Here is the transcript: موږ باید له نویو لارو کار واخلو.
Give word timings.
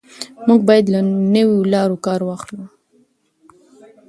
موږ 0.47 0.59
باید 0.69 0.85
له 0.93 0.99
نویو 1.35 1.69
لارو 1.73 1.97
کار 2.05 2.19
واخلو. 2.23 2.63